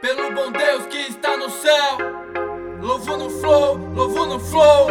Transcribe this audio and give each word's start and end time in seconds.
Pelo 0.00 0.32
bom 0.32 0.52
Deus 0.52 0.86
que 0.86 1.10
está 1.10 1.36
no 1.36 1.50
céu. 1.50 1.98
Louvo 2.80 3.16
no 3.16 3.28
flow, 3.28 3.76
louvo 3.94 4.26
no 4.26 4.38
flow. 4.38 4.86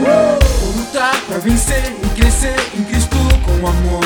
Vou 0.00 0.72
lutar 0.76 1.20
pra 1.26 1.38
vencer 1.38 1.94
e 2.02 2.20
crescer 2.20 2.56
em 2.76 2.82
Cristo 2.84 3.16
com 3.44 3.66
amor. 3.68 4.02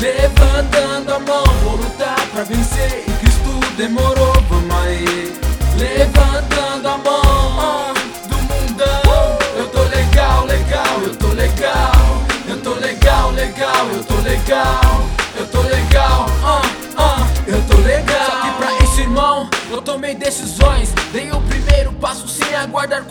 Levantando 0.00 1.14
a 1.14 1.18
mão, 1.18 1.44
vou 1.62 1.76
lutar 1.76 2.18
pra 2.32 2.44
vencer 2.44 3.04
em 3.06 3.12
Cristo 3.18 3.60
demorou, 3.76 4.32
vamos 4.48 4.74
aí. 4.74 5.32
Levantando 5.78 6.88
a 6.88 6.98
mão 6.98 7.33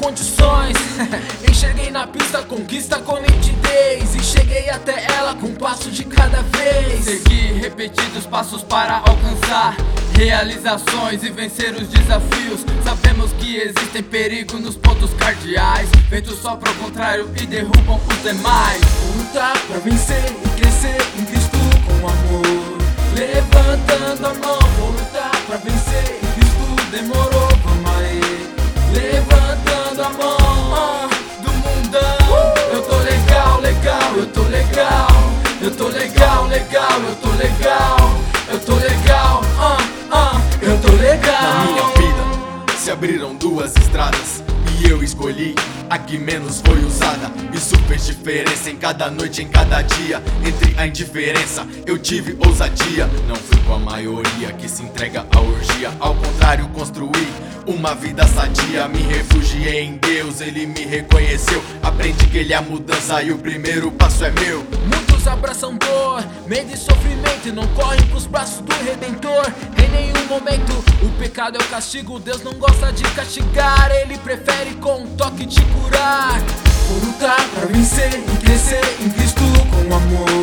condições. 0.03 0.75
Enxerguei 1.49 1.89
na 1.89 2.05
pista, 2.05 2.41
conquista 2.43 2.99
com 2.99 3.17
nitidez. 3.20 4.16
E 4.16 4.20
cheguei 4.20 4.70
até 4.70 5.05
ela 5.13 5.34
com 5.35 5.48
um 5.48 5.55
passo 5.55 5.89
de 5.89 6.03
cada 6.03 6.41
vez. 6.41 7.05
Seguir 7.05 7.53
repetidos 7.53 8.26
passos 8.26 8.62
para 8.63 8.98
alcançar 8.98 9.77
realizações 10.13 11.23
e 11.23 11.29
vencer 11.29 11.73
os 11.73 11.88
desafios. 11.88 12.66
Sabemos 12.84 13.31
que 13.34 13.55
existem 13.55 14.03
perigo 14.03 14.59
nos 14.59 14.76
pontos 14.76 15.13
cardeais. 15.13 15.89
Ventos 16.09 16.40
só 16.40 16.57
pro 16.57 16.73
contrário 16.76 17.29
e 17.41 17.45
derrubam 17.45 17.99
os 18.09 18.23
demais. 18.23 18.81
Lutar 19.15 19.57
pra 19.67 19.79
vencer 19.79 20.52
eu 37.02 37.16
tô 37.16 37.30
legal. 37.32 37.98
Eu 38.52 38.60
tô 38.60 38.76
legal, 38.76 39.41
ah, 39.58 39.77
ah, 40.12 40.41
eu 40.62 40.77
tô 40.80 40.91
legal. 40.91 41.41
Na 41.41 41.63
minha 41.66 41.88
vida 41.88 42.77
se 42.77 42.91
abriram 42.91 43.34
duas 43.36 43.76
estradas 43.77 44.44
e 44.80 44.90
eu 44.90 45.02
escolhi 45.02 45.55
a 45.90 45.98
que 45.98 46.18
menos 46.18 46.62
foi 46.64 46.84
usada. 46.84 47.32
Isso 47.54 47.76
fez 47.88 48.05
diferença 48.05 48.70
em 48.70 48.76
cada 48.76 49.10
noite, 49.10 49.41
em 49.41 49.48
cada 49.48 49.82
dia. 49.82 50.21
Entre 50.46 50.76
a 50.77 50.86
indiferença, 50.86 51.66
eu 51.86 51.98
tive 51.98 52.38
ousadia. 52.46 53.10
Não 53.27 53.36
fui 53.36 53.58
com 53.66 53.76
a 53.76 53.80
maioria 53.80 54.52
que 54.58 54.68
se 54.70 54.84
entrega 54.84 55.26
à 55.34 55.40
orgia. 55.40 55.91
Ao 55.99 56.14
contrário, 56.14 56.68
construí 56.70 57.27
uma 57.66 57.96
vida 57.96 58.27
sadia. 58.27 58.88
Me 58.88 59.02
refugiei 59.02 59.84
em 59.84 59.98
Deus, 59.98 60.41
Ele 60.41 60.66
me 60.66 60.86
reconheceu. 60.86 61.64
Aprendi 61.82 62.27
que 62.27 62.38
Ele 62.38 62.54
é 62.54 62.58
a 62.58 62.62
mudança 62.62 63.21
e 63.24 63.32
o 63.32 63.38
primeiro 63.38 63.90
passo 63.91 64.25
é 64.25 64.31
meu. 64.31 64.64
Muitos 65.24 65.40
abraçam 65.40 65.78
dor, 65.78 66.22
medo 66.47 66.74
e 66.74 66.78
sofrimento 66.78 67.47
e 67.47 67.52
não 67.53 67.66
correm 67.68 68.06
pros 68.07 68.25
braços 68.25 68.59
do 68.59 68.74
Redentor. 68.84 69.46
Em 69.81 69.90
nenhum 69.90 70.28
momento 70.28 70.74
o 71.02 71.09
pecado 71.18 71.57
é 71.57 71.62
o 71.62 71.68
castigo. 71.69 72.19
Deus 72.19 72.44
não 72.44 72.53
gosta 72.56 72.91
de 72.91 73.03
castigar, 73.12 73.90
Ele 73.91 74.18
prefere 74.18 74.74
com 74.75 75.03
um 75.03 75.16
toque 75.16 75.46
te 75.46 75.62
curar. 75.62 76.41
Vou 76.90 77.00
lutar 77.06 77.40
pra 77.56 77.68
vencer 77.68 78.12
e 78.13 78.38
crescer 78.46 78.81
em 79.00 79.09
Cristo 79.12 79.44
com 79.72 79.96
amor. 79.96 80.43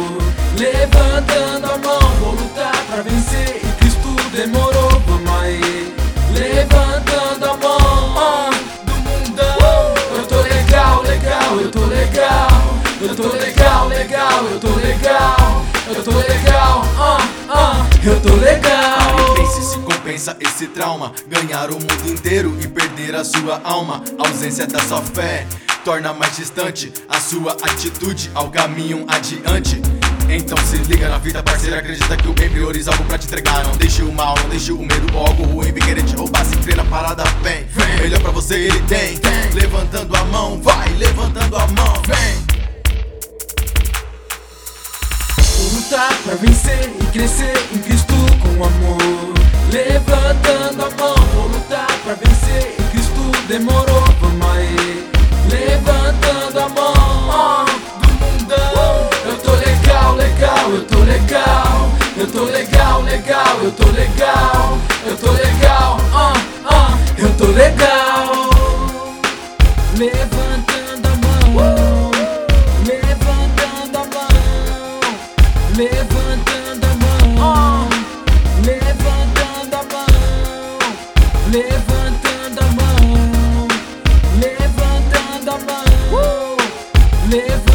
Legal, 14.30 14.44
eu 14.46 14.60
tô 14.60 14.68
legal. 14.76 15.66
Eu 15.88 16.04
tô 16.04 16.10
legal, 16.12 16.84
ah, 16.96 17.18
ah, 17.48 17.86
eu 18.04 18.20
tô 18.20 18.34
legal. 18.36 19.34
Pense 19.34 19.62
se 19.62 19.78
compensa 19.78 20.36
esse 20.38 20.68
trauma 20.68 21.12
Ganhar 21.26 21.70
o 21.70 21.74
mundo 21.74 22.08
inteiro 22.08 22.56
e 22.60 22.68
perder 22.68 23.16
a 23.16 23.24
sua 23.24 23.60
alma 23.64 24.02
A 24.18 24.28
ausência 24.28 24.66
da 24.66 24.78
sua 24.80 25.02
fé 25.02 25.46
torna 25.84 26.12
mais 26.12 26.36
distante 26.36 26.92
A 27.08 27.18
sua 27.20 27.52
atitude 27.52 28.30
ao 28.34 28.50
caminho 28.50 29.04
adiante 29.08 29.82
então 30.32 30.56
se 30.58 30.76
liga 30.76 31.08
na 31.08 31.18
vida, 31.18 31.42
parceiro. 31.42 31.76
Acredita 31.76 32.16
que 32.16 32.28
o 32.28 32.32
bem 32.32 32.48
prioriza 32.48 32.92
algo 32.92 33.02
pra 33.02 33.18
te 33.18 33.26
entregar. 33.26 33.64
Não 33.64 33.76
deixe 33.76 34.00
o 34.02 34.12
mal, 34.12 34.36
não 34.40 34.48
deixe 34.48 34.70
o 34.70 34.78
medo 34.78 35.12
ou 35.12 35.26
algo 35.26 35.42
ruim 35.42 35.72
vir 35.72 35.84
querer 35.84 36.04
te 36.04 36.14
roubar. 36.14 36.44
Se 36.44 36.56
crê 36.58 36.76
na 36.76 36.84
parada, 36.84 37.24
vem. 37.42 37.66
Melhor 38.00 38.20
pra 38.20 38.30
você 38.30 38.54
ele 38.54 38.80
tem. 38.82 39.16
Tem. 39.16 39.52
Levantando 39.54 40.14
a 40.16 40.24
mão, 40.26 40.62
vai, 40.62 40.88
levantando 40.98 41.19
pra 46.70 46.76
vencer 46.76 46.90
e 47.00 47.06
crescer 47.06 47.68
em 47.72 47.78
Cristo 47.78 48.14
com 48.40 48.64
amor. 48.64 49.34
Levantando 49.72 50.84
a 50.84 50.90
mão, 50.90 51.14
vou 51.34 51.48
lutar 51.48 51.86
pra 52.04 52.14
vencer 52.14 52.74
em 52.78 52.82
Cristo 52.90 53.32
demorou, 53.48 54.04
vamos 54.20 54.46
aí. 54.56 55.10
Levantando 55.48 56.60
a 56.60 56.68
mão, 56.68 57.64
do 58.00 58.08
mundão. 58.24 59.10
Eu 59.24 59.36
tô 59.38 59.52
legal, 59.52 60.14
legal, 60.16 60.70
eu 60.70 60.84
tô 60.84 60.98
legal. 61.00 61.90
Eu 62.16 62.26
tô 62.26 62.44
legal, 62.44 63.02
legal, 63.02 63.58
eu 63.62 63.72
tô 63.72 63.86
legal. 63.90 64.78
Eu 65.06 65.16
tô 65.16 65.30
legal, 65.32 65.98
ah, 66.12 66.34
ah, 66.66 66.98
eu 67.18 67.30
tô 67.36 67.46
legal. 67.46 68.50
levantando 69.96 71.08
a 71.08 71.16
mão, 71.16 72.10
levantando 72.86 73.98
a 73.98 74.04
mão, 74.04 75.00
levantando 75.76 76.29
levantando 81.50 82.60
a 82.60 82.66
mão, 82.68 83.68
levantando 84.40 85.50
a 85.50 85.58
mão, 85.58 86.56
levantando 87.28 87.69